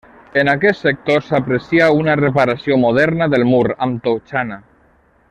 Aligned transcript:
En 0.41 0.47
aquest 0.53 0.85
sector 0.85 1.21
s'aprecia 1.27 1.91
una 1.99 2.17
reparació 2.21 2.79
moderna 2.87 3.31
del 3.35 3.49
mur, 3.55 3.63
amb 3.89 4.05
totxana. 4.09 4.63